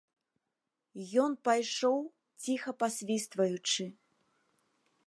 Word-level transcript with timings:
Ён 1.23 1.31
пайшоў, 1.47 1.99
ціха 2.47 2.71
пасвістваючы. 2.81 3.83